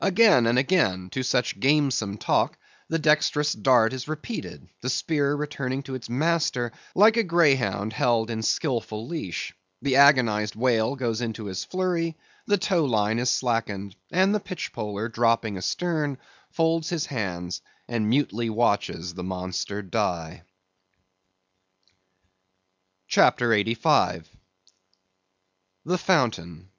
Again 0.00 0.48
and 0.48 0.58
again 0.58 1.10
to 1.10 1.22
such 1.22 1.60
gamesome 1.60 2.18
talk, 2.18 2.58
the 2.88 2.98
dexterous 2.98 3.52
dart 3.52 3.92
is 3.92 4.08
repeated, 4.08 4.66
the 4.80 4.90
spear 4.90 5.32
returning 5.36 5.84
to 5.84 5.94
its 5.94 6.08
master 6.08 6.72
like 6.96 7.16
a 7.16 7.22
greyhound 7.22 7.92
held 7.92 8.30
in 8.32 8.42
skilful 8.42 9.06
leash. 9.06 9.54
The 9.80 9.94
agonized 9.94 10.56
whale 10.56 10.96
goes 10.96 11.20
into 11.20 11.44
his 11.44 11.64
flurry; 11.64 12.16
the 12.48 12.58
tow 12.58 12.84
line 12.84 13.20
is 13.20 13.30
slackened, 13.30 13.94
and 14.10 14.34
the 14.34 14.40
pitchpoler 14.40 15.08
dropping 15.08 15.56
astern, 15.56 16.18
folds 16.50 16.88
his 16.88 17.06
hands, 17.06 17.60
and 17.86 18.10
mutely 18.10 18.50
watches 18.50 19.14
the 19.14 19.22
monster 19.22 19.82
die. 19.82 20.42
CHAPTER 23.06 23.52
85. 23.52 24.28
The 25.84 25.98
Fountain. 25.98 26.70